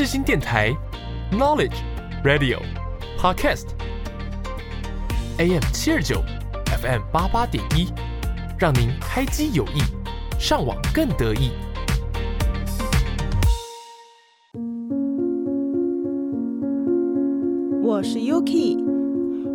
[0.00, 0.74] 世新电台
[1.30, 1.76] ，Knowledge
[2.24, 2.58] Radio
[3.18, 3.66] Podcast
[5.36, 6.22] AM 七二九
[6.64, 7.86] FM 八八点一，
[8.58, 9.82] 让您开机有益，
[10.38, 11.50] 上网更得意。
[17.82, 18.82] 我是 Yuki，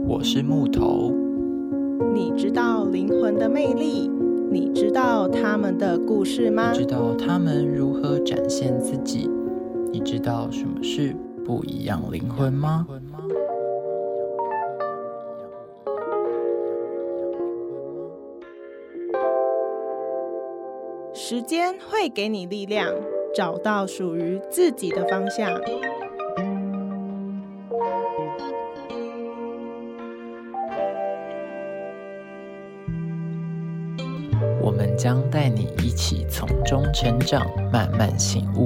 [0.05, 1.11] 我是木头。
[2.13, 4.11] 你知道灵魂的魅力？
[4.51, 6.71] 你知道他们的故事吗？
[6.71, 9.27] 知道他们如何展现自己？
[9.95, 11.15] 你知道什么是
[11.45, 12.85] 不一样灵魂吗？
[21.13, 22.93] 时间会给你力量，
[23.33, 25.57] 找到属于自己的方向。
[34.61, 38.65] 我们将带你一起从中成长，慢慢醒悟。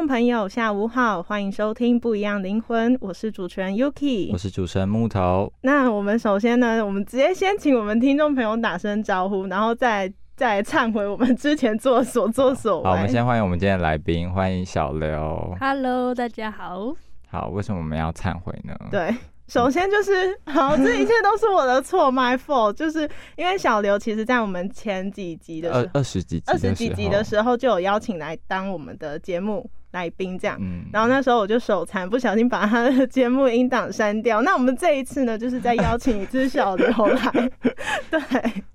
[0.00, 5.52] 众朋友，下午好，欢迎收听《不一样灵魂》，我是主持人 Yuki，我是主持人木头。
[5.60, 12.84] 那我们首先呢，我们直接先请我们听众朋友打声招呼，然后再再忏悔我们之前做所作所为。
[12.84, 15.54] 好，我们先欢迎我们今天的来宾，欢迎小刘。
[15.60, 16.94] Hello，大家好。
[17.28, 18.74] 好，为什么我们要忏悔呢？
[18.90, 19.14] 对，
[19.48, 30.56] 首先就是好，这一切都是我的错，my fault，就是因为小刘其实在我们前几集的时候，二二十几集二十几集的候，时候就有邀请来当我们的节目来宾这样。
[30.60, 34.42] 嗯，然后那时候我就手残，不小心把他的节目音档删掉。
[34.42, 37.50] 那我们这一次呢，就是在邀请一只小刘来。
[38.10, 38.20] 对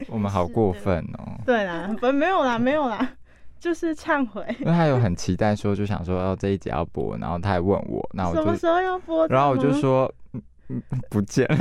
[0.08, 1.40] 我们好过分哦。
[1.46, 3.08] 对啦，不没有啦，没有啦，
[3.60, 4.46] 就是忏悔。
[4.60, 9.28] 因为他有很期待说，就想说哦这一集要播，然后他还问我，那我就，什么时候要播？
[9.28, 10.12] 然后我就，说
[11.10, 11.58] 不见了，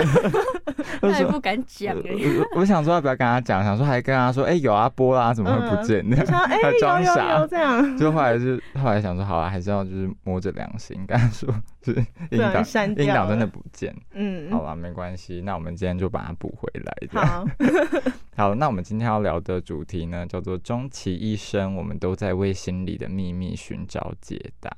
[1.01, 2.11] 他也不敢讲哎、
[2.53, 6.17] 我我想说要不要跟他讲，想说还跟他说，哎、有啊播啦，怎么会不见呢？
[6.21, 11.49] 我想哎、还有有装傻有这样，就后来是后来想说，好啊，还是要就是摸着良心跟他说，
[11.83, 12.01] 就是
[12.31, 12.65] 音档
[12.97, 13.95] 音档真的不见。
[14.13, 16.95] 嗯，好啦，没关系，那我们今天就把它补回来。
[17.21, 17.45] 好，
[18.37, 24.71] 好，那我们今天要聊的主题呢，叫做终其一生，我们都在为心里的秘密寻找解答。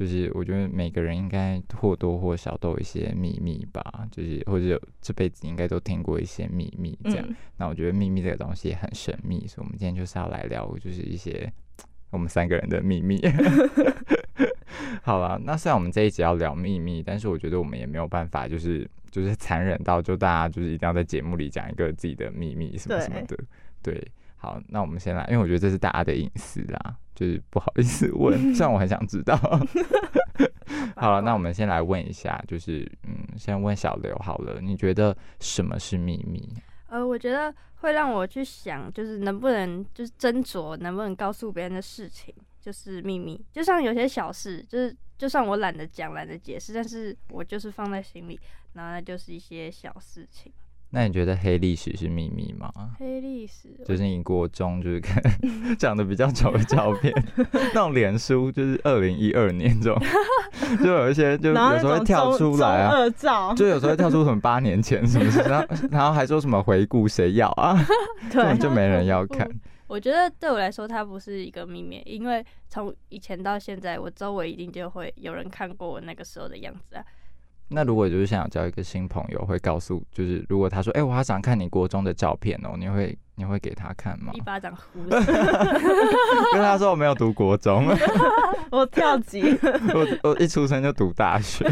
[0.00, 7.26] 就是我觉得每个人应该或多或少都有一些秘密吧，就是或者有这辈子应该都听过一些秘密这样。
[7.28, 11.52] 嗯，那我觉得秘密这个东西也很神秘，所以我们今天就是要来聊，就是一些
[12.08, 13.20] 我们三个人的秘密。
[15.02, 23.36] 好了，那虽然我们这一集要聊秘密，但是我觉得我们也没有办法，就是就是残忍到就大家就是一定要在节目里讲一个自己的秘密什么什么的。
[23.82, 24.02] 对，
[24.36, 29.36] 好，那我们先来，因为我觉得这是大家的隐私啦，就是不好意思问， 虽然我很想知道。
[30.96, 36.48] 好了，那我们先来问一下，就是嗯，先问小刘好了，你觉得什么是秘密？
[36.88, 43.38] 呃，我觉得会让我去想，就是能不能就是斟酌，能不能告诉别人的事情，就是秘密。
[43.52, 48.40] 就像有些小事，就是就算我懒得讲、懒得解释，但是我就是放在心里，
[48.72, 50.50] 然后那就是一些小事情。
[50.92, 52.68] 那你觉得黑历史是秘密吗？
[52.98, 55.22] 黑历史，就是你国中就是 看
[55.78, 57.12] 长得比较丑的照片，
[57.52, 60.02] 那种脸书就是二零一二年这种，
[60.82, 67.76] 就有一些就有时候会跳出来啊，照，就有时候会跳出什么八年前什么事，然后然后还说什么回顾谁要啊，
[68.32, 69.48] 根本对，就没人要看。
[69.86, 77.04] 我觉得对我来说，它不是一个秘密，因为从以前到现在，我周围一定就会有人看过我那个时候的样子啊。
[77.72, 84.40] 那如果就是想要交一个新朋友，会告诉就是如果他说，哎、我好想看你国中的照片哦，你会你会给他看吗一？
[84.40, 85.32] 巴掌呼 死，
[86.52, 87.86] 跟他说我没有读国中，
[88.72, 89.42] 我跳级，
[89.94, 91.64] 我我一出生就读大学。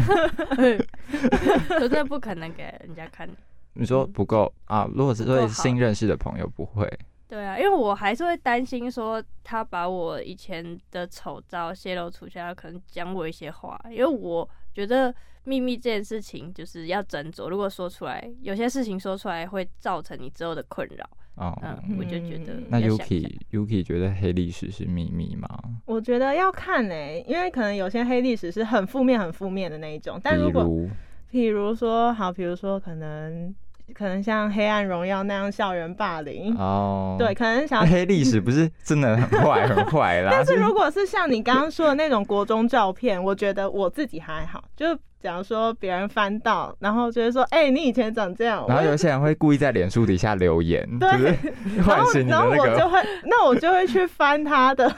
[1.69, 3.29] 我真的不可能给人家看。
[3.73, 4.87] 你说不够啊？
[4.95, 6.89] 如果是不够好对新认识的朋友，不会。
[7.27, 13.79] 对啊，因为我还是会担心说他把我以前的丑照泄露出去，他可能讲我一些话。
[13.91, 15.13] 因为我觉得
[15.49, 21.09] 秘密这件事情就是要斟酌，如果说出来，有些事情说出来会造成你之后的困扰。
[21.33, 25.47] 哦，嗯，我就觉得嗯那 Yuki Yuki 觉得黑历史是秘密吗？
[25.85, 30.89] 我觉得要看呢、因为可能有些黑历史是很负面、很负面的那一种，但比如果如
[31.31, 33.55] 譬如说，好，比如说可能
[33.93, 44.63] 可能像《黑暗荣耀》那样校园霸凌，哦，对，，可能想那 黑历史不是真的很坏很坏啦， 但是如果是像你刚刚说的那种国中照片，我觉得我自己还好。
[44.75, 51.09] 就假如说别人翻到，然后觉得说，哎、你以前长这样，然后有些人会故意在脸书底下留言，对。
[51.11, 51.33] 就是
[51.75, 54.89] 然后然后那个，我就会，那我就会去翻他的，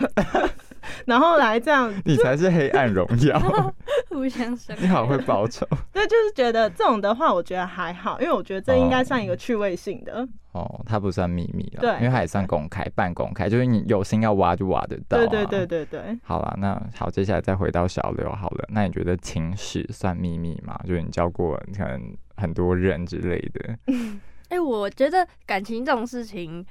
[1.06, 3.40] 然后来这样， 你才是黑暗荣耀，
[4.10, 4.82] 互相伤害。
[4.82, 10.28] 你好会报仇对，就是觉得这种的话，我觉得还好，因为我觉得这应该算一个趣味性的。
[10.54, 15.66] 哦，它不算秘密了，对因为它也算公开、半公开，就是你有心要挖就挖得到、啊，对对对。
[15.66, 18.66] 对对，好了，那好，接下来再回到小刘好了。
[18.70, 20.78] 那你觉得情史算秘密吗？
[20.86, 23.78] 就是你教过可能很多人之类的，
[24.50, 26.66] 哎、我觉得感情这种事情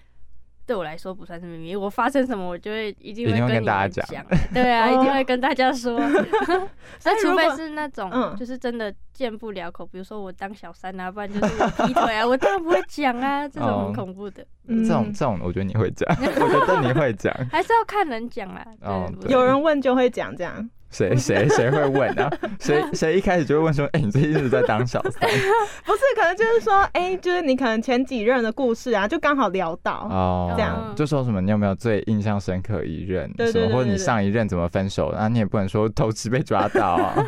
[0.71, 4.25] 对我来说不算是秘密，我发生什么我就会一定会跟大家们讲，
[4.55, 5.99] 对啊， 哦一定会跟大家说。
[7.05, 17.35] 那除非是那种嗯就是真的见不了口，比如说我当小三啊，不然就是我劈腿啊，我当然不会讲啊，这种哦很恐怖的，嗯这种这种，我觉得你会讲，我觉得你会讲。
[17.51, 18.65] 还是要看人讲啦。
[18.83, 22.31] 哦对，有人问就会讲这样，谁谁谁 会问啊？
[22.59, 25.21] 谁谁一开始就会问说，哎、你最近是不是在当小三？
[25.87, 37.27] 不是，可能就是说，哎、就是你可能前几任的故事啊，就刚好聊到，哦，这样就说什么你有没有最印象深刻一任，对对什么或者你上一任怎么分手，然后你也不能说偷吃被抓到啊。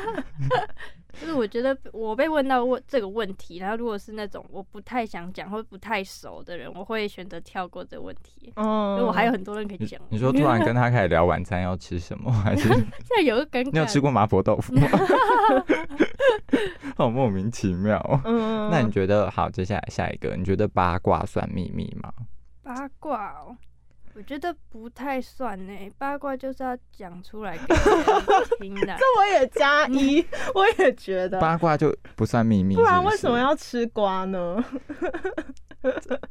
[1.21, 10.01] 就是我觉得我被问到问这个问题，然后如果是那种我不太想讲或不太熟的人，我会选择跳过这个问题，哦因为我还有很多人可以讲。
[10.09, 14.89] 你说 突然跟他开始聊晚餐要吃什么，还是 现在有个尴尬，你有吃过麻婆豆腐吗？
[16.97, 18.21] 好莫名其妙哦。
[18.25, 19.49] 嗯，那你觉得好？
[19.51, 22.13] 接下来下一个，你觉得八卦算秘密吗？
[22.63, 23.57] 八卦哦？
[24.15, 28.97] 我觉得不太算呢，八卦就是要讲出来给 人听的。
[28.99, 30.25] 这我也加一，
[30.55, 34.63] 我也觉得，八卦就不算秘密，不然为什么要吃瓜呢？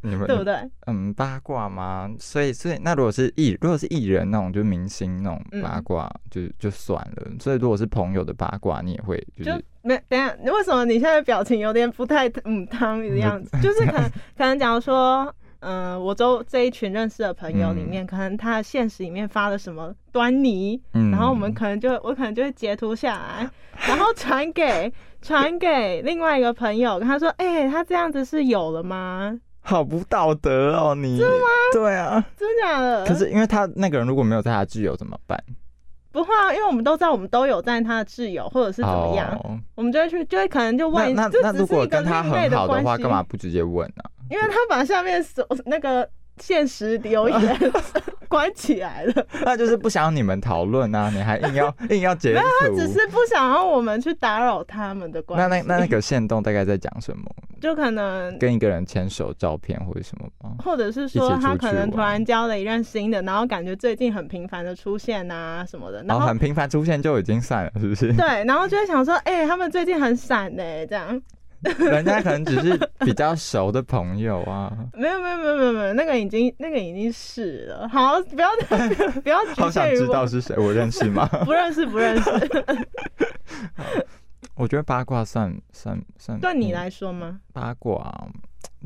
[0.02, 0.56] 你们 对不对？
[0.86, 2.10] 嗯，八卦吗？
[2.20, 7.32] 所以，所以那如果是艺，如果是艺人那种，就明星那种嗯八卦，就就算了。
[7.40, 13.58] 所以，如果是朋友的八卦，你也会就就是没等一下，为什么你现在表情有点不太嗯汤的样子？
[13.62, 23.50] 就是可能可能假如说，嗯、我周这一群认识的朋友里面，可能他现实里面发了什么端倪，嗯然后我们可能就我可能就会截图下来，
[23.88, 24.92] 然后传给
[25.22, 29.40] 传给另外一个朋友，跟他说，哎、他这样子是有了吗？
[29.64, 31.46] 好不道德哦，你真的吗？
[31.72, 32.26] 对啊。
[32.36, 33.06] 真假的？
[33.06, 35.40] 可是因为他那个人如果没有在他挚友怎么办？
[36.12, 43.22] 不会啊，因为我们都知道我们都有在他的挚友或者是怎么样，哦，我们就会去，就会可能就问，这那那如果跟他很好的话，干嘛？
[43.24, 46.08] 不直接问呢、因为他把下面所那个
[46.38, 47.72] 现实留言
[48.28, 52.76] 关起来了，那就是不想你们讨论啊，你还硬要 硬要截图。
[52.78, 55.48] 只是不想让我们去打扰他们的关系。
[55.48, 57.24] 那那那那个线动大概在讲什么？
[57.60, 58.40] 就可能。
[58.40, 60.56] 跟一个人牵手照片或者什么吗？
[60.64, 68.14] 或者是一起说他可能突玩然交了一任新的，然后感觉最近很频繁的出现啊什么的，然然后后很频繁出现就已经散了，是不是？
[68.14, 71.22] 对，然后就会想说，哎、他们最近很闪呢、这样
[71.80, 74.76] 人家可能只是比较熟的朋友啊。
[74.94, 78.50] 没有没有没有没有没有，那个已经那个已经是了，好，不要
[79.22, 81.28] 不要局好想知道是谁，我认识吗？
[81.46, 82.30] 不认识不认识，
[84.56, 86.40] 我觉得八卦算算算。
[86.40, 87.40] 对你嗯来说吗？
[87.54, 88.28] 八卦，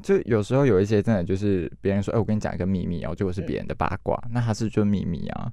[0.03, 5.51] 就有时候有一些真的就是别人说，哎、我跟你讲一个秘密哦，结果是别人的八卦，那他是就秘密啊，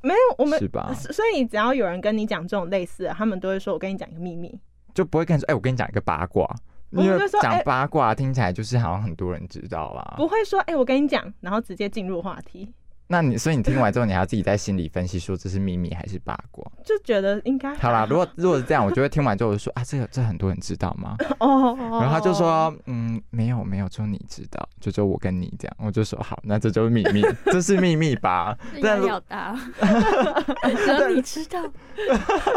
[0.00, 0.92] 没有，我们是吧？
[0.94, 4.58] 所以只要有人跟你讲这种类似的，他们都会说：“我跟你讲一个秘密。
[4.94, 6.48] 就不会跟你说，哎、我跟你讲一个八卦，
[6.90, 10.14] 因为我们就说讲哎八卦听起来就是好像很多人知道啦。
[10.16, 12.68] 不会说：“哎、我跟你讲。”然后直接进入话题，
[13.12, 16.64] 那你所以你听完之后，你还要自己在心里分析说这是秘密还是八卦。
[16.82, 21.14] 就觉得应该好啦，如果如果是这样，我就会听完之后我就说啊，这个这很多人知道吗？
[21.38, 25.76] 哦，然后他就说，嗯，没有没有，只有你知道，就只有我跟你这样。
[25.78, 28.56] 我就说好，那这就是秘密， 这是秘密吧？
[28.80, 29.54] 这压力好大，
[30.64, 31.62] 只有你知道，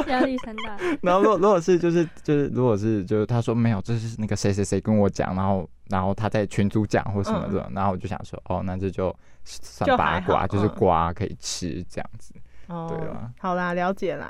[0.08, 0.78] 压力山大。
[1.02, 9.14] 然后如果如果是就是就是如果是就是他说没有，这是那个谁谁谁跟我讲，然后然后他在群组讲或什么的，然后我就想说哦，那这就
[9.46, 12.34] 算就八卦，就是瓜可以吃这样子。
[12.68, 14.28] 哦，对啊好啦，了解啦。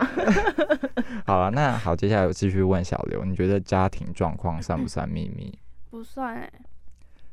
[1.26, 5.58] 好了，那好，接下来我继续问小刘，你觉得家庭状况算不算秘密？
[5.90, 6.52] 不算哎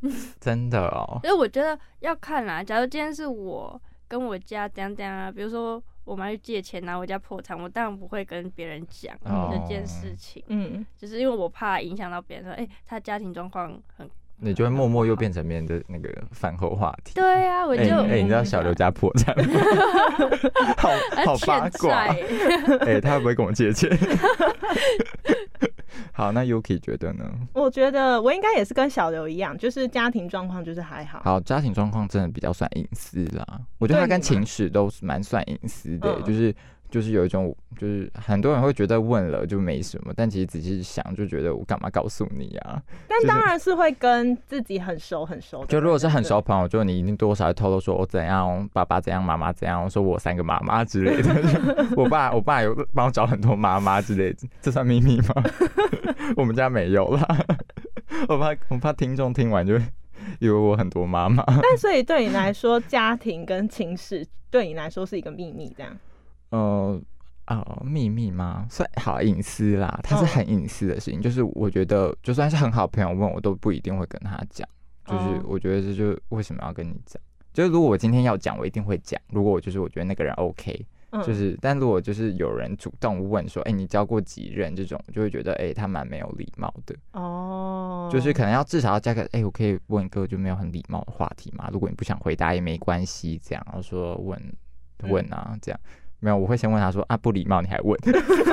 [0.40, 2.62] 真的哦，因为我觉得要看啦。
[2.62, 14.08] 假如今天是我跟我家怎样怎样啊，比如说我妈去借钱拿我家破产，我当然不会跟别人讲哦这件事情，嗯，就是因为我怕影响到别人说，哎、他家庭状况很。
[14.42, 17.12] 你就会默默又变成别人的那个饭后话题。
[17.14, 19.44] 对啊，我哎、就哎、你知道小刘家破产吗？
[20.76, 21.94] 好呃好八卦。
[22.84, 23.88] 哎、他会不会跟我借钱？
[26.14, 27.24] 好，那 Yuki 觉得呢？
[27.54, 31.20] 我觉得我应该也是跟小刘一样，就是家庭状况就是还好。
[31.24, 33.46] 好，家庭状况真的比较算隐私啦。
[33.78, 36.54] 我觉得他跟情史都是蛮算隐私的，嗯就是
[36.92, 42.82] 就是有一种，就是很多人会觉得问了就没什么，但其实仔细想就觉得我干嘛告诉你啊？
[43.08, 45.66] 但当然是会跟自己很熟很熟的。
[45.68, 51.86] 就如果是很熟的朋友，就你一定多少会透露说我怎样，爸爸怎样，妈妈怎样，我说我三个妈妈之类的。
[51.96, 55.42] 我爸我爸有帮我找很多妈妈之类的，这算秘密吗？
[56.36, 57.26] 我们家没有啦，
[58.28, 59.74] 我怕我怕听众听完就
[60.40, 61.42] 以为我很多妈妈。
[61.46, 65.96] 但所以对你来说，家庭跟情史对你来说是一个秘密，这样。
[66.52, 67.02] 呃
[67.46, 68.66] 呃，秘密吗？
[68.70, 71.20] 算好隐私啦，它是嗯很隐私的事情。
[71.20, 74.66] 就是我觉得，就算是很好朋友问我，都不一定会跟他讲。
[75.04, 77.20] 就是哦我觉得这就为什么要跟你讲？
[77.52, 79.20] 就是如果我今天要讲，我一定会讲。
[79.30, 86.94] 如果我就是我觉得那个人 OK，嗯，就是但如果就是有人主动问说，哎、你交过几任这种，就会觉得，哎、他蛮没有礼貌的。
[87.12, 91.68] 哦，就是可能要至少要加个，哎、我可以问一个就没有很礼貌的话题嘛。
[91.72, 94.40] 如果你不想回答也没关系，这样，然后说问
[95.10, 95.80] 问啊，这样。
[96.22, 97.98] 没有，我会先问他说啊，不礼貌你还问，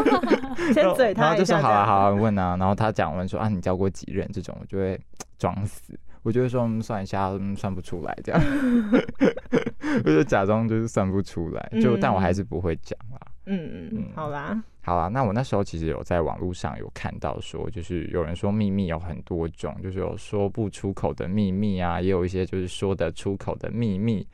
[0.73, 4.99] 先嘴 然后就说好啊好啊问啊，然后他讲完说啊你教过几任这种，我就会
[5.37, 8.41] 装死，我就会说嗯算一下，嗯算不出来这样，
[10.03, 13.19] 我就假装就是算不出来，就但我还是不会讲啦。
[13.45, 24.27] 嗯嗯嗯，好啦，好啦，那我那时候其实有在网络上有看到说，就是有人说秘密有很多种，就是有说不出口的秘密啊，也有一些就是说得出口的秘密，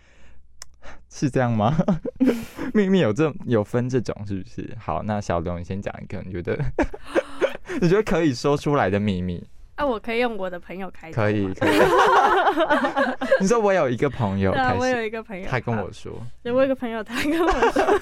[1.09, 1.75] 是这样吗？
[2.73, 4.75] 秘密有这有分这种是不是？
[4.79, 6.57] 好，那小刘你先讲一个，你觉得
[7.81, 9.45] 你觉得可以说出来的秘密？
[9.75, 11.77] 啊，我可以用我的朋友开头可以，可以。
[13.41, 17.99] 你说我有一个朋友对啊，我有，一个朋友，他跟我说，对，我有一个朋友，他跟我说，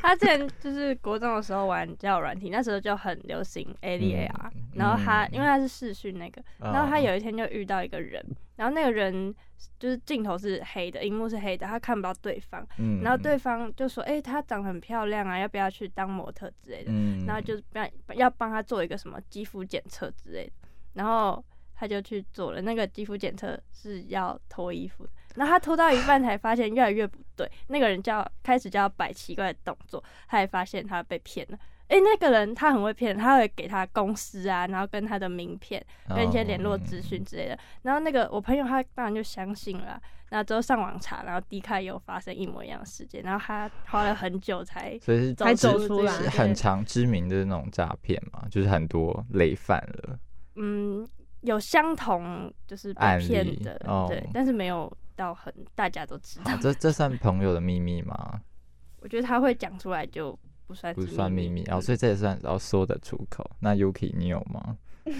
[0.00, 8.24] 他之前就是国中的时候玩交友软体，那时候就很流行 A D A R，、嗯然后他嗯因为他是视讯那个，然后他有一天就遇到一个人，
[8.56, 9.34] 然后那个人
[9.78, 20.52] 就是镜头是黑的，荧幕是黑的，他看不到对方，嗯然后对方就说，哎、她长得很漂亮啊，要不要去当模特之类的，嗯然后就是帮要帮他做一个什么肌肤检测之类的，
[20.94, 21.42] 然后
[21.74, 31.58] 他就去做了那个肌肤检测是要脱衣服的，然后他脱到一半才发现越来越不对，那个人就要开始就要摆奇怪的动作，他才发现他被骗了。
[31.92, 37.58] 诶，那个人他很会骗，他会给他公司啊，然后跟他的名片，跟一些联络资讯之类的。
[37.82, 50.18] 然后那个我朋友他当然就相信了啊，然后之后上网查，然后 D 卡也有发生一模一样的事件，然后他花了很久才所以是才走出来是很常知名的那种诈骗嘛，就是很多累犯了。
[50.54, 51.06] 嗯，
[51.42, 56.56] 有相同就是被骗的，哦对，但是没有到很大家都知道好。
[56.56, 58.40] 这这算朋友的秘密吗？
[59.00, 60.38] 我觉得他会讲出来就
[60.72, 63.48] 不算秘算秘密哦，嗯所以这也算然后说得出口。
[63.60, 64.76] 那 Yuki 你有吗？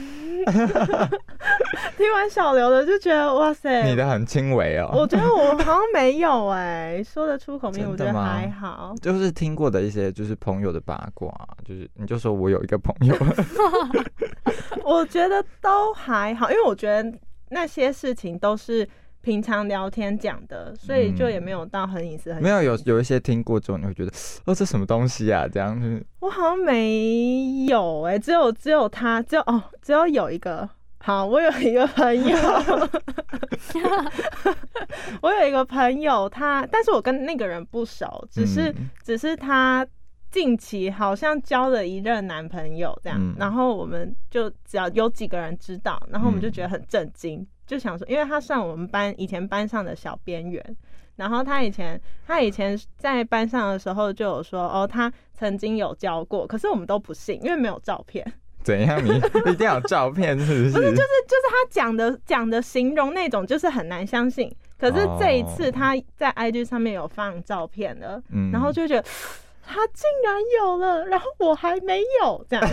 [1.97, 8.95] 听完小刘的就觉得哇塞，你的很轻微哦，我觉得我好像没有哎、 说得出口没有，我觉得还好。
[9.01, 11.33] 就是听过的一些就是朋友的八卦，
[11.65, 13.15] 就是你就说我有一个朋友，
[14.85, 17.19] 我觉得都还好，因为我觉得
[17.51, 18.89] 那些事情都是
[19.23, 22.35] 平常聊天讲的，所以就也没有到很隐私。
[22.35, 24.13] 很没有有有一些听过之后，你会觉得
[24.45, 25.47] 哦这什么东西啊？
[25.51, 30.69] 这样子我好像没有哎、只有只有他，只有哦，只有有一个。
[31.05, 32.37] 好，我有一个朋友，
[35.21, 39.85] 我有一个朋友，他，但是我跟那个人不熟，只是、嗯只是他
[40.31, 50.63] 近期好像交了一任男朋友这样，嗯然后我们就只要有几个人知道，然后我们就嗯觉得很震惊，就想说，因为他算我们班以前班上的小边缘，
[51.17, 58.23] 然后他以前他以前在班上的时候就有说，哦，他曾经有教过，可是我们都不信，因为没有照片，
[58.63, 59.03] 怎样？
[59.03, 59.09] 你
[59.51, 60.71] 一定要有照片是不是？
[60.73, 64.55] 不是，就是就是他讲的讲的形容那种，就是很难相信。
[64.79, 69.09] 可是这一次哦他在 IG 上面有放照片了，嗯然后就觉得
[69.65, 72.69] 他竟然有了，然后我还没有，这样。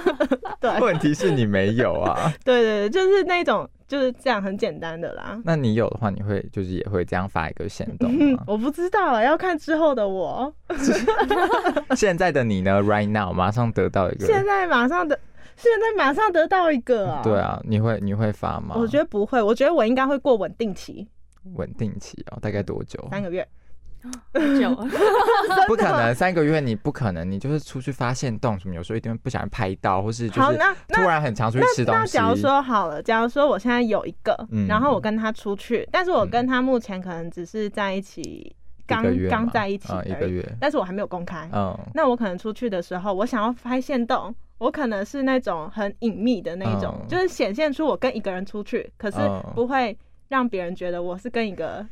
[0.60, 2.32] 对问题是你没有啊。
[2.44, 5.40] 对对对，就是那种就是这样很简单的啦。
[5.44, 8.42] 那你有的话，你会就是也会这样发一个行动吗？
[8.48, 10.52] 我不知道，要看之后的我。
[11.96, 14.26] 现在的你呢？Right now，马上得到一个。
[14.26, 15.18] 现在马上得，
[15.56, 17.22] 现在马上得到一个啊。
[17.22, 18.74] 对，啊，你会你会发吗？
[18.78, 21.06] 我觉得不会，我觉得我应该会过稳定期，
[21.54, 23.06] 稳定期哦，大概多久？
[23.10, 23.46] 三个月。
[24.32, 24.70] 很久。
[24.74, 24.86] 了，
[25.66, 32.12] 不可能，三个月你不可能，你就是出去发现洞什么，有时候一定会不小心拍到，或是就，是那那突然很常出去吃那东西。
[32.12, 34.66] 假如说好了，假如说我现在有一个，嗯。
[34.66, 38.54] 然后我跟他出去，但是我跟他目前可能只是在一起，
[38.86, 41.48] 刚刚在一起嗯，而已一个月，但是我还没有公开。
[41.52, 47.08] 嗯，那我可能出去的时候，我想要拍线动，我可能是那种很隐秘的那种，嗯。
[47.08, 49.42] 就是显现出我跟一个人出去，可是嗯。
[49.54, 49.96] 不会
[50.28, 51.86] 让别人觉得我是跟一个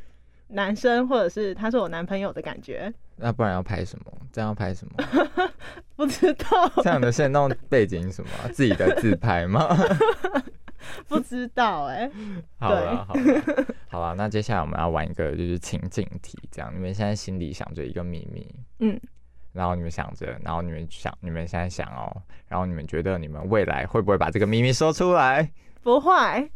[0.47, 2.93] 男生或者是他是我男朋友的感觉。
[3.15, 4.11] 那不然要拍什么？
[4.31, 5.49] 这样要拍什么？
[5.95, 8.49] 不知道，这样的现动背景是什么啊？
[8.51, 9.67] 自己的自拍吗？
[11.07, 12.11] 不知道哎、
[12.59, 18.99] 好了，好了，好了，那接下来我们要玩一个就是情境题，这样你们现在心里想着一个秘密，嗯，
[19.53, 25.49] 然后你们想着，然后你们想，你们现在想哦，然后你们觉得你们未来会不会把这个秘密说出来？
[25.81, 26.51] 不会，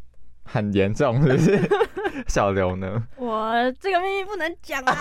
[0.48, 1.70] 很严重，是不是？
[2.28, 3.04] 小刘呢？
[3.18, 4.96] 我这个秘密不能讲啊！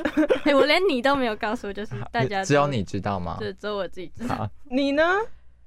[0.44, 3.36] 哎、我连你都没有告诉我，就是大家只有你知道吗？
[3.38, 4.48] 对，只有我自己知道。
[4.70, 5.04] 你呢？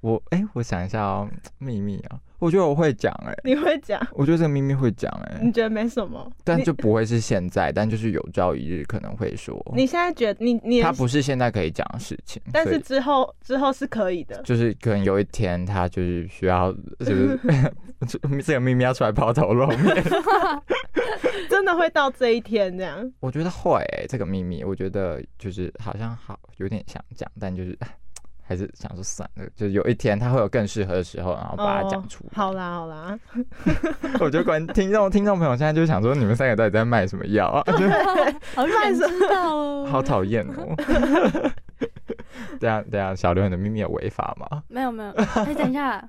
[0.06, 4.00] 我哎、我想一下哦，秘密啊，我觉得我会讲哎、你会讲？
[4.12, 6.30] 我觉得这个秘密会讲哎、你觉得没什么？
[6.44, 9.60] 但就不会是现在，但就是有朝一日可能会说。
[9.74, 14.40] 你现在觉得你你他不是现在可以讲的事情，但是之后之后是可以的。
[14.44, 17.36] 就是可能有一天他就是需要，就是
[18.44, 19.96] 这个秘密要出来抛头露面。
[21.50, 23.12] 真的会到这一天这样？
[23.18, 27.88] 我觉得会、欸、这个秘密，我觉得就是好像好有点想讲，但就是唉
[28.46, 32.30] 还是想说算了，就是有一天他会有更适合的时候，然后把它讲出来。
[32.30, 33.18] 哦好啦好啦，
[34.20, 37.62] 我觉得观听众听众朋友现在就想说，你们三个到底在卖什么药啊？
[37.76, 37.88] 就
[38.54, 39.88] 好想知道哦。
[39.90, 40.74] 好讨厌哦。
[42.60, 44.62] 等下等下，小刘你的秘密有违法吗？
[44.68, 46.08] 没有没有，哎、等一下，差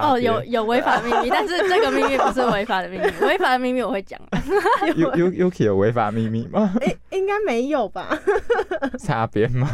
[0.00, 4.18] 哦，有有违法的秘密， 但是这个秘密不是违法的秘密，违法的秘密我会讲。
[4.96, 6.74] U U Yuki 有违法秘密吗？
[6.80, 8.08] 诶、应该没有吧？
[8.98, 9.68] 擦边吗？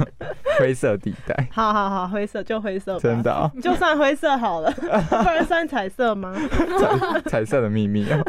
[0.59, 3.01] 灰色地带，好好好，灰色就灰色吧。
[3.01, 6.35] 真的、哦、就算灰色好了，不然算彩色吗？
[6.79, 8.25] 彩彩色的秘密哦。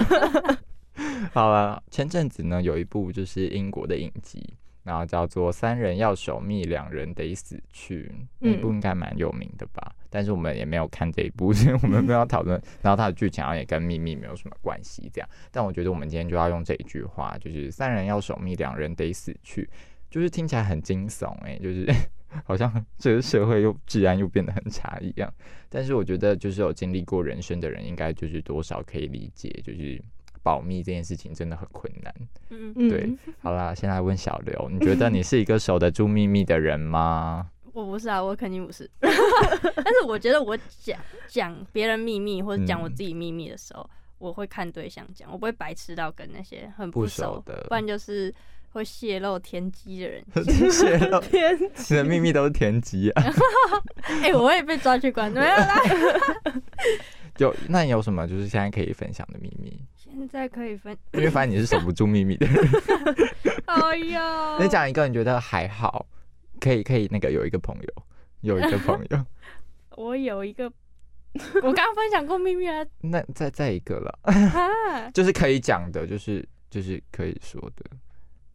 [1.33, 4.53] 好了，前阵子呢有一部就是英国的影集，
[4.83, 9.91] 然后叫做《三人要守密，两人得死去》，那部应该蛮有名的吧？
[10.09, 12.61] 但是我们也没有看这一部， 所以我们没有讨论。
[12.81, 15.29] 然后它的剧情好像也跟秘密没有什么关系，这样。
[15.51, 19.69] 但我觉得我们今天就要用这一句话，就是“三人要守密，两人得死去”，
[20.09, 21.87] 就是听起来很惊悚哎、就是。
[22.45, 25.33] 好像这个社会又治安又变得很差一样，
[25.67, 29.99] 但是我觉得就是有经历过人生的人，应该就是多少可以理解，就是
[30.43, 32.13] 保密这件事情真的很困难。
[32.51, 37.49] 嗯，嗯，对，好啦，先来问小刘，你觉得你是一个守得住秘密的人吗？
[37.73, 38.89] 我不是啊，我肯定不是。
[38.99, 48.33] 但是我觉得我讲讲别人秘密或者讲我嗯自己秘密的时候，我会看对象讲，我不会白痴到跟那些很不熟熟的不然就是
[48.71, 50.23] 会泄露天机的人。
[50.71, 53.23] 泄露天你的秘密都是天机啊？
[54.23, 55.75] 哎、我会被抓去关，没有啦。
[57.37, 59.79] 有，那你有什么就是现在可以分享的秘密？
[59.95, 62.57] 现在可以分，因为发现你是守不住秘密的人，
[63.65, 66.05] 哎呀，你讲一个你觉得还好，
[66.59, 68.03] 可以可以那个有一个朋友，
[68.41, 69.25] 有一个朋友，
[69.97, 70.65] 我有一个，
[71.63, 74.19] 我刚刚分享过秘密啊那再再一个了。
[74.23, 77.85] 啊， 就是可以讲的，就是就是可以说的，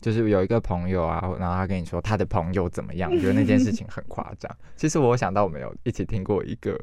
[0.00, 4.54] 就是有一个朋友啊，然后他跟你说他的朋友怎么样，我觉得那件事情很夸张。
[4.76, 6.78] 其实我想到我们有一起听过一个，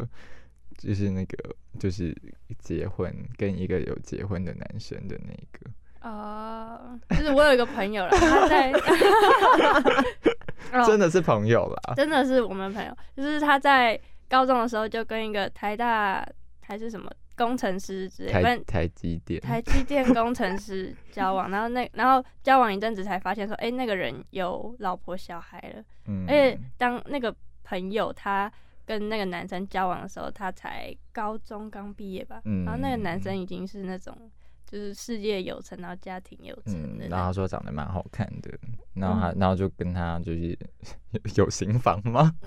[0.77, 2.15] 就是那个就是
[2.59, 5.69] 结婚跟一个有结婚的男生的那个，
[6.01, 8.71] 哦，就是我有一个朋友了，他在，
[10.73, 10.85] 哦。
[10.85, 11.93] 真的是朋友啦。
[11.95, 16.25] 真的是我们朋友，就是他在高中的时候就跟一个台大
[16.61, 26.25] 还是什么工程师之类，反台正台积电，台积电工程师交往，然后那然后交往一阵子才发现说，哎、那个人有老婆小孩了，嗯。
[26.27, 27.33] 而且当那个
[27.63, 28.51] 朋友他
[28.85, 32.65] 跟那个男生交往的时候，他才高中刚毕业吧，嗯。
[32.65, 34.15] 然后那个男生已经是那种
[34.71, 38.49] 就是事业有成，然后家庭有成嗯，然后他，说长得蛮好看的，
[38.93, 40.57] 然后他，嗯然后就跟他就是
[41.11, 42.33] 有 有行房吗？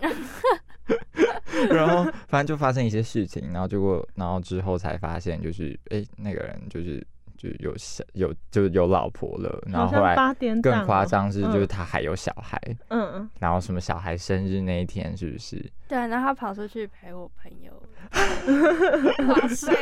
[1.70, 7.06] 然后反正就发生一些事情，然后结果，然后之后才发现，就是哎、那个人就是
[7.36, 10.14] 就有小有就有老婆了，然后后来
[10.62, 12.58] 更哦夸张是，嗯就是他还有小孩，
[12.88, 15.56] 嗯，然后什么小孩生日那一天是不是？
[15.88, 17.72] 对啊，然后他跑出去陪我朋友，
[19.28, 19.72] 哇塞，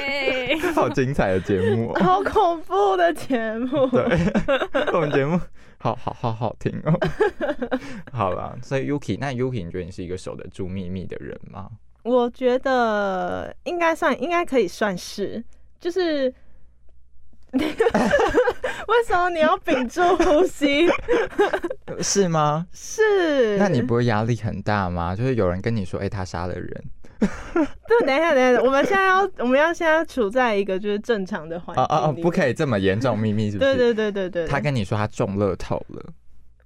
[0.75, 3.87] 好精彩的节目、哦， 好恐怖的节目。
[3.89, 4.03] 对，
[4.93, 5.41] 我们节目
[5.79, 6.93] 好好好好听哦。
[8.13, 11.69] 好了，所以 Yuki，那 Yuki，你觉得你是一个守得住秘密的人吗？
[12.05, 15.43] 我觉得应该算，应该可以算是，
[15.81, 16.33] 就是。
[17.55, 20.89] 为什么你要屏住呼吸？
[22.01, 22.67] 是吗？
[22.73, 25.15] 是，那你不会压力很大吗？
[25.15, 26.85] 就是有人跟你说，哎、他杀了人
[27.89, 32.53] 对，等一下，等一下，我们现在要，我们要现在处在一个就是正常的环境哦哦哦，不可以。
[32.53, 33.75] 这么严重秘密，是不是？
[33.77, 36.03] 对对对对对，他跟你说他中乐透了，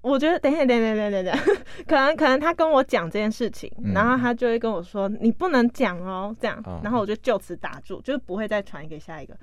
[0.00, 9.36] 我觉得等一下，等一下，等一下，等一下， 可能可能他跟我讲这件事情，嗯然后他就会跟我说你不能讲哦，这样哦，然后我就就此打住，就是不会再传给下一个。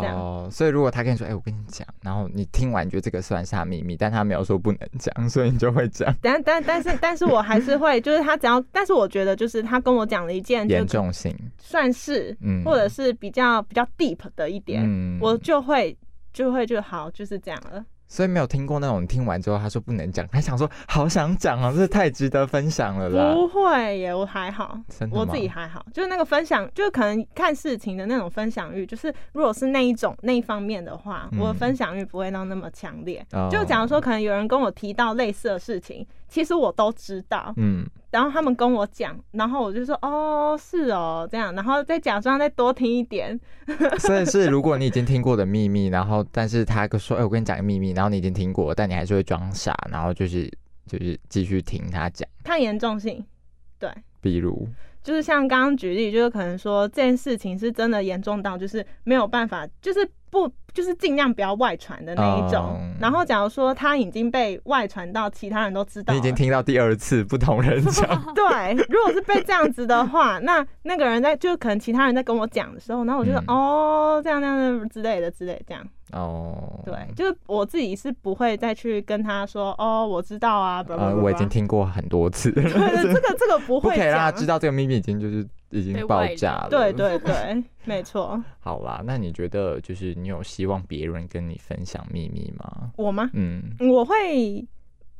[0.00, 6.14] 哦，所以如果他跟你说，哎、我跟你讲，然后你听完觉得这个算是他秘密，但他没有说不能讲，所以你就会讲。
[6.22, 15.18] 但但但是但是我还是会，就是他只要，但是我觉得就是他跟我讲了一件就严重性，算是，嗯，或者是比较比较 deep 的一点，嗯。
[15.20, 15.96] 我就会
[16.32, 17.84] 就会就好，就是这样了。
[18.06, 24.78] 所以没有听过那种听完之后他说不能讲，他想说好想讲啊，这太值得分享了啦，不会耶，我还好，
[25.10, 31.44] 我自己还好，就是那个分享，就是可能看事情的那种分享欲，就是如果是那一种那一方面的话，嗯。
[31.44, 33.24] 我的分享欲不会到那么强烈。
[33.32, 33.48] 哦。
[33.50, 43.38] 就假如说，可能有人跟我提到类似的事情，其实我都知道，嗯，然后他们跟我讲，然后我就说哦是哦这样，然后再假装再多听一点，
[44.00, 50.50] 所以是如果你已经听过的秘密，然后但是他说，哎、我跟你讲个秘密，然后你已经听过，但你还是会装傻，然后就是
[50.88, 53.24] 就是继续听他讲，看严重性。
[53.78, 53.88] 对，
[54.20, 54.66] 比如，
[55.04, 60.00] 就是像刚刚举例，就是可能说这件事情是真的严重到就是没有办法，就是
[60.34, 62.76] 不就是尽量不要外传的那一种。
[62.80, 75.84] 嗯然后假如说他已经被外传到其他人都知道，你已经听到第二次不同人讲， 对，如果是被这样子的话，那那个人在就可能其他人在跟我讲的时候，然后我就说、嗯哦这样那样这样之类的之类的这样。
[76.14, 80.84] 哦，对，就是我自己是不会再去跟他说哦我知道啊
[81.20, 86.68] 我已经听过很多次 了，这个这个不会不可以让他知道这个秘密已经就是已经爆炸了。
[86.70, 88.40] 对对对，没错。
[88.60, 92.92] 好啦，那你觉得就是你有希望别人跟你分享秘密吗？
[92.96, 93.28] 我吗？
[93.32, 94.64] 嗯，我会，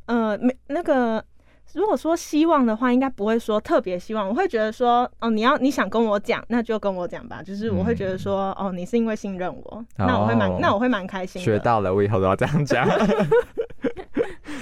[0.06, 1.24] 呃，没那个，
[1.72, 7.42] 如果说希望的话，应该不会说特别希望，我会觉得说，哦，你要你想跟我讲，那就跟我讲吧。
[7.42, 11.44] 就是我会觉得说，哦，你是因为信任我，那我会蛮哦，那我会蛮开心的。
[11.44, 12.86] 学到了，我以后都要这样讲。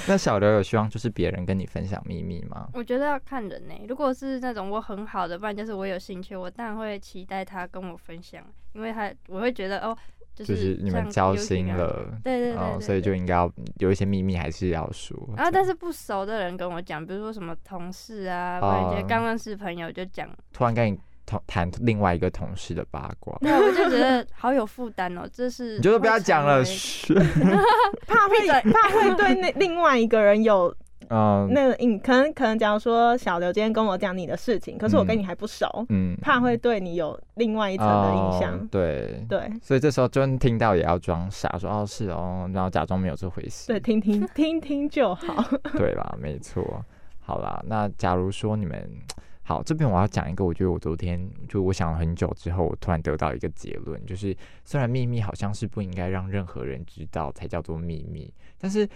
[0.09, 2.69] 那小刘有希望就是别人跟你分享秘密吗？
[2.73, 9.97] 我觉得要看人呢、如果是那种我很好的，不然就是我有兴趣，我当然会期待他跟我分享，因为他我会觉得哦，
[10.35, 11.37] 就就是你们交。
[11.43, 15.19] 心了，对对对哦，所以就应该要有一些秘密还是要说。
[15.37, 25.29] 然后，但是不熟的人跟我讲，比如说什么同事啊，不然一些哦刚认识朋友就讲，突然跟你同谈另外一个同事的八卦，对，我就觉得好有负担哦。
[25.33, 26.63] 这是你就说不要讲了。
[28.07, 30.73] 怕会怕会对那另外一个人有
[31.11, 38.55] 嗯那个你，可能可能假如说小刘今天跟我讲你的事情，可是我跟你还不熟，嗯，怕会对你有另外一层的印象。
[38.55, 39.25] 哦对。
[39.29, 43.69] 对所以这时候就听到也要装傻，说哦是哦，然后假装没有这回事。
[43.69, 45.45] 对，听听听听就好。
[45.77, 46.85] 对啦，没错。
[47.21, 48.89] 好啦，那假如说你们
[49.43, 58.89] 好，这边我要讲一个，我觉得我昨天就我想了很久之后，我突然得到一个结论，就是虽然秘密好像是不应该让任何人知道才叫做秘密，但是。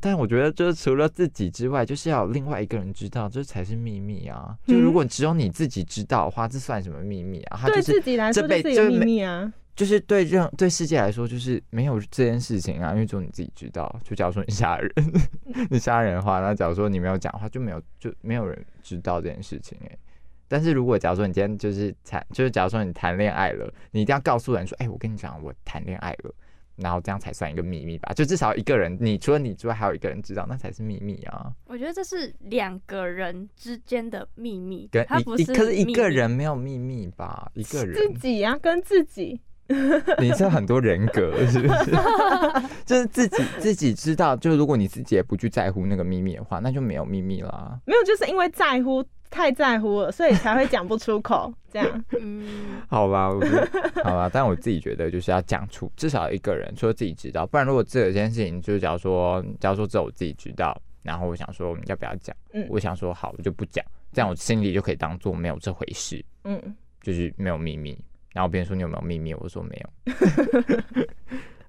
[0.00, 4.56] 但我觉得，就是除了自己之外，就是要有另外一个人知道，这才是秘密啊！
[4.66, 7.58] 就如果只有你自己知道的话，这算什么秘密啊？
[7.60, 9.52] 它对就是自己来说这辈就是一个秘密啊。
[9.74, 13.94] 就是对任对世界来说，就是没有这件事情啊，因为只有你自己知道。
[14.04, 14.92] 就假如说你杀人，
[15.70, 19.98] 你杀人的话，那假如说你没有讲的话，就没有就没有人知道这件事情哎、
[20.46, 26.34] 但是如果假如说你今天就是谈，就是假如说你谈恋爱了，你一定要告诉人说，哎、我跟你讲，我谈恋爱了，
[26.82, 28.12] 然后这样才算一个秘密吧？
[28.14, 31.52] 就至少一个人，你除了你之外，还有一个人知道，那才是秘密啊。
[31.66, 37.50] 我觉得这是两个人之间的秘密，跟他不是可是一个人没有秘密吧？
[37.54, 39.40] 一个人自己啊，跟自己。
[40.18, 41.92] 你是很多人格，是不是？
[42.84, 47.80] 就是自己自己知道，就是如果你自己也不去在乎那个秘密的话，那就没有秘密啦。
[47.86, 51.52] 没有，就是因为在乎，太在乎了，所以才会讲不出口。
[51.72, 53.66] 这样，嗯，好吧，我觉得
[54.04, 66.60] 好吧，但我自己觉得就是要讲出至少一个人，除了自己知道，不然如果这件事情就是假如说，假如说只有我自己知道，然后我想说要不要讲，嗯我想说好，我就不讲，这样我心里就可以当做没有这回事，嗯，
[67.00, 67.98] 就是没有秘密。
[68.34, 69.90] 然后别人说你有没有秘密，我说没有。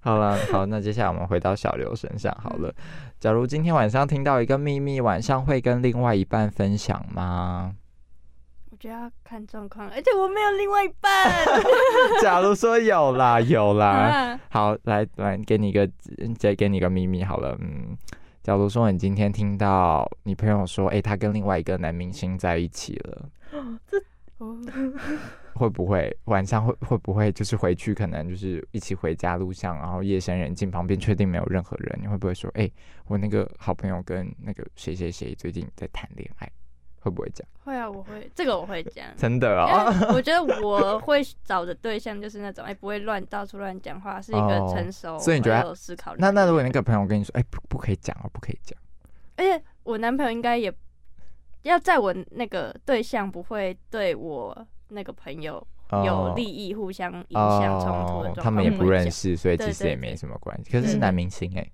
[0.04, 2.74] 好了，好，那接下来我们回到小刘身上好了。
[3.20, 7.74] 假如今天晚上听到一个秘密，晚上会跟另外一半分享吗？
[8.70, 11.32] 我觉得要看状况，而且我没有另外一半。
[12.22, 13.88] 假如说有啦，有啦。
[13.88, 15.90] 啊好，来来，给你一个，
[16.38, 17.58] 再给你一个秘密好了。
[17.62, 17.96] 嗯，
[18.42, 23.30] 假如说你今天听到你朋友说，哎、他跟另外一个男明星在一起了，
[24.40, 24.58] 哦
[25.56, 32.70] 会不会晚上会会不会就是回去可能就是一起回家路上，然后夜深人静，旁边确定没有任何人，你会不会说，哎、
[33.06, 36.52] 我那个好朋友跟那个谁谁谁最近在谈恋爱，
[37.00, 37.48] 会不会讲？
[37.64, 39.06] 会啊，我会这个我会讲。
[39.16, 46.16] 真的啊哦，我觉得我会找的对象就是那种哎、不会乱到处乱讲话，是一个哦成熟、所以你觉得有思考。
[46.18, 48.78] 那那如果那个朋友跟你说，哎、不不可以讲哦，不可以讲，
[49.38, 50.74] 而且我男朋友应该也
[51.62, 55.66] 要在我那个对象不会对我那个朋友
[56.06, 60.72] 有利益互相影响冲突的状况、哦，他们也不认识，所以其实也没什么关系。
[60.72, 61.68] 可是是男明星哎、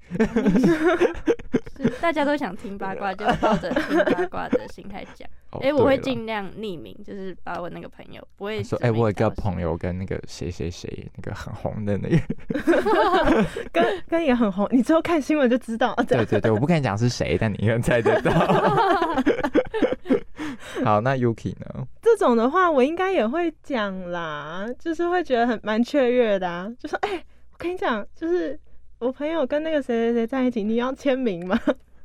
[1.77, 5.27] 是大家都想听八卦， 就抱着听八卦的心态讲。
[5.51, 15.95] 哦哎、我会尽量匿名，就是把我那个朋友不会说哎、我有一个朋友跟那个谁谁谁那个很红的那个， 跟跟也很红，你之后看新闻就知道。
[16.08, 18.32] 对对对，我不跟你讲是谁，但你应该猜得到。
[20.84, 21.86] 好，那 Yuki 呢？
[22.02, 28.60] 这种的话，我应该也会讲啦，就是会觉得很蛮雀跃的、啊，就说哎、我跟你讲，就是
[28.99, 31.60] 我朋友跟那个谁谁谁在一起，你要签名吗？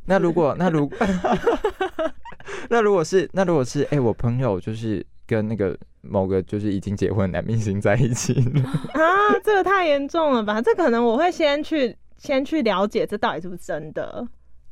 [0.06, 0.90] 那如果那如
[2.68, 8.62] 那如果是那如果是哎、我朋友就是跟那个某个就是已经结婚的男明星在一起了，
[9.00, 10.60] 啊，这个太严重了吧？
[10.60, 14.26] 这可能我会先去先去了解这到底是不是真的，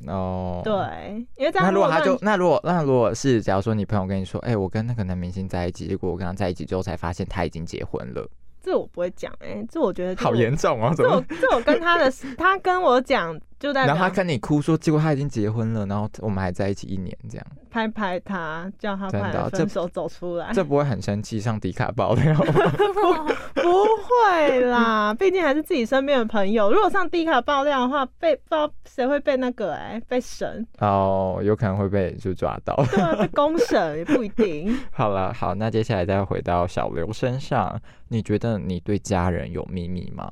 [0.08, 0.60] 哦，。
[0.64, 8.28] 对，因为这样那如果他就那如果那如果是假如说你朋友跟你说，哎、我跟那个男明星在一起，结果我跟他在一起之后才发现他已经结婚了，
[8.62, 11.40] 这我不会讲，哎，这我觉得就好严重哦，怎么这我？
[11.40, 20.52] 这我跟他的 他跟我讲，就代表然后他跟你哭说，结果他已经结婚了，然后我们还在一起一年，这样，拍拍他，叫他快点真的这分手走出来。
[20.52, 22.42] 这不会很生气，上迪卡爆料吗？
[23.54, 26.72] 不会啦， 毕竟还是自己身边的朋友。
[26.72, 32.74] 如果上迪卡爆料的话，被不知道谁会被那个哎、被审，哦，有可能会被就抓到。
[32.90, 34.76] 对啊，被公审也不一定。
[34.90, 40.28] 好了，好，那接下来再回到小刘身上，你觉得你对家人有秘密吗？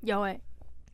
[0.00, 0.36] 有哎、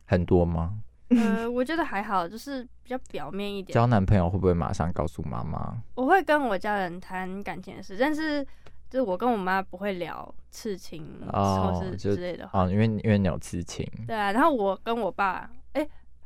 [0.04, 0.74] 很多吗？
[1.10, 3.74] 呃，我觉得还好，就是比较表面一点。
[3.74, 5.76] 交男朋友会不会马上告诉妈妈？
[5.94, 8.44] 我会跟我家人谈感情的事，但是
[8.90, 12.64] 就是我跟我妈不会聊刺青哦或是之类的话。
[12.64, 15.65] 哦，因为因为你有刺青，对啊，然后我跟我爸，哎、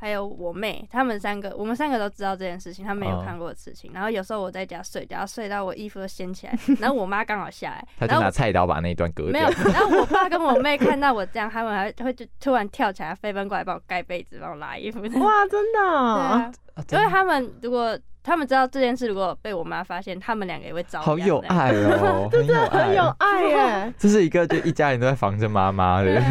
[0.00, 3.92] 还有我妹，他们三个，我们三个都知道这件事情，他们有哦看过的事情。
[3.92, 15.00] 然后有时候我在家睡觉，睡到我衣服都掀起来， 然后我妈刚好下来，她就拿菜刀把那一段割掉没有。，然后我爸跟我妹看到我这样，他们还会就突然跳起来飞奔过来帮我盖被子，帮我拉衣服。
[15.00, 21.18] 哇，真的哦、啊， 啊因为他们如果他们知道这件事，如果被我妈发现，他们两个也会遭好。
[21.20, 23.44] 有爱哦，很有很有爱。
[23.48, 23.94] 耶。
[23.98, 26.22] 这是一个就一家人都在防着妈妈的，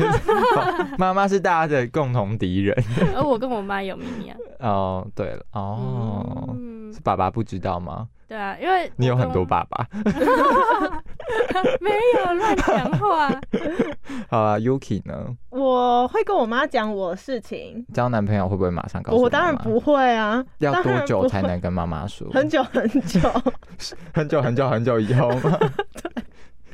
[0.98, 2.76] 妈妈是大家的共同敌人。
[3.16, 4.38] 而我跟我妈有秘密啊。
[4.60, 8.08] 哦，对了，哦，嗯是，爸爸不知道吗？
[8.28, 9.88] 对啊，因为你有很多爸爸。
[11.82, 13.30] 没有乱讲话。
[14.30, 15.36] 好啊，Yuki 呢？
[15.50, 19.24] 我会跟我妈讲我的事情，交男朋友会不会马上告诉妈妈？
[19.24, 20.44] 我当然不会啊。
[20.60, 22.28] 要多久才能跟妈妈说？
[22.32, 23.20] 很久 很久，
[24.14, 25.60] 很久很久很久以后吗？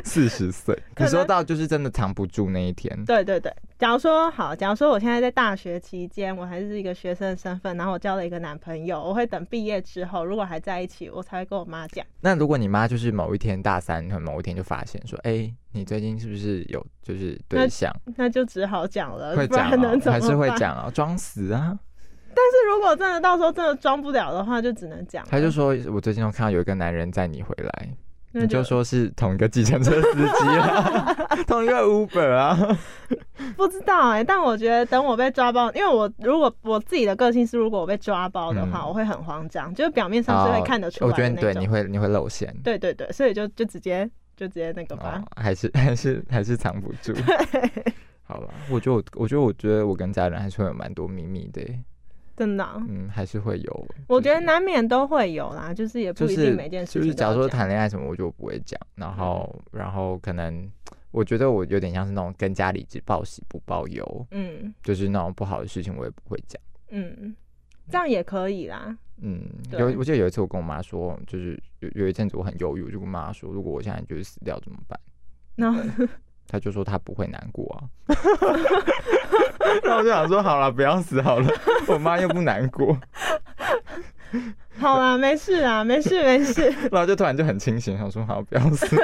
[0.06, 3.04] 四十岁，你说到就是真的藏不住那一天。
[3.06, 3.52] 对对对。
[3.78, 12.06] 假如说好，假如说我现在在大学期间，我还是一个学生的身份，然后我交了一个男朋友，我会等毕业之后，如果还在一起，我才会跟我妈讲。
[12.22, 17.92] 那如果你妈就是某一天大三，可能某一天就发现说，哎、你最近是不是有就是对象？
[18.16, 19.70] 那就只好讲了，会讲？
[20.04, 21.78] 还是会讲哦，装死啊？
[22.38, 25.30] 但是如果真的到时候真的装不了的话，就只能讲了。
[25.32, 28.05] 他就说，我最近都看到有一个男人载你回来，那
[28.42, 31.14] 你就说是同一个计程车司机啊，
[31.48, 32.78] 同一个 Uber 啊。
[33.56, 41.42] 不知道哎、但我觉得等我被抓包，因为我如果我自己的个性是，如果我被抓包的话，嗯我会很慌张，就是表面上是会看得出我来的那种。
[41.42, 42.54] 觉得对，你会你会露馅。
[42.64, 47.14] 对对对，所以就就直接就直接那个吧哦。，还是 还是还是藏不住。
[48.24, 51.80] 好了，我觉得我我觉得我觉得我跟家人还是会有蛮多秘密的耶，
[52.36, 53.88] 真的啊、嗯，还是会有。
[54.08, 60.70] 我觉得难免都会有啦，就是也不一定每件事情就是假如说谈恋爱什么，我就不会讲，然后然后可能
[61.12, 66.62] 我觉得我有点像是那种跟家里只报喜不报忧，嗯就是那种不好的事情我也不会讲。
[66.90, 67.36] 嗯，
[67.90, 68.98] 这样也可以啦。
[69.22, 75.00] 嗯，有我记得有一次我跟我妈说，就是有有一阵子我很忧郁，我就跟妈说，如果我现在就是死掉怎么办？
[75.56, 75.82] 然后
[76.48, 77.80] 她就说他不会难过啊。
[79.84, 81.50] 那我就想说，好了，不要死好了，
[81.88, 82.98] 我妈又不难过，
[84.78, 86.70] 好啦，没事啊，没事没事。
[86.92, 88.96] 然后就突然就很清醒，想说好不要死。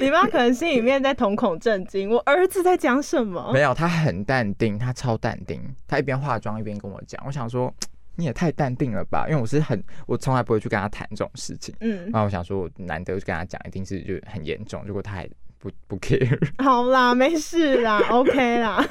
[0.00, 3.60] 你妈可能心里面在瞳孔震惊，我儿子在讲什么没？
[3.60, 7.72] 有，她很淡定，她超淡定，她一边化妆一边跟我讲，我想说
[8.16, 15.28] 你也太淡定了吧，因为我是很我从来不会去跟他谈这种事情，嗯然，后我想说我难得去跟他讲，一定是就很严重，如果他还
[15.66, 16.38] 不不 care。
[16.62, 18.84] 好啦，没事啦， OK 啦。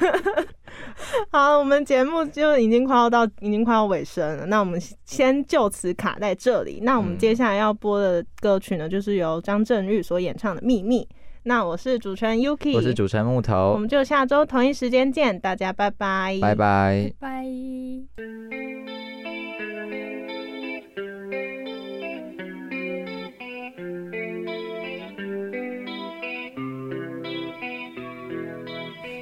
[1.32, 4.46] 好，我们节目就已经快要到，已经快要尾声了。
[4.46, 6.80] 那我们先就此卡在这里。
[6.82, 11.02] 那我们嗯接下来要播的歌曲呢，就是由张震岳所演唱的《秘密》。
[11.44, 17.12] 那我是主持人 Yuki，我是主持人木头我头，们就下周同一时间见，大家拜拜，拜拜。
[17.18, 18.95] 拜。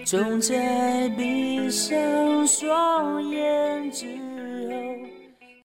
[0.04, 4.23] 总在闭上双眼之